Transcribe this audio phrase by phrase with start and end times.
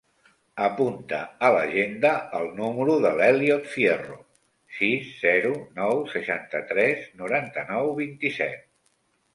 [0.67, 1.17] Apunta
[1.49, 4.17] a l'agenda el número de l'Elliot Fierro:
[4.79, 8.69] sis, zero, nou, seixanta-tres, noranta-nou, vint-i-set.